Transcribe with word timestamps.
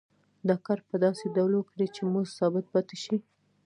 دا 0.47 0.55
کار 0.65 0.79
په 0.89 0.95
داسې 1.05 1.25
ډول 1.35 1.51
وکړي 1.55 1.87
چې 1.95 2.01
مزد 2.13 2.35
ثابت 2.37 2.65
پاتې 2.73 2.95
شي 3.03 3.17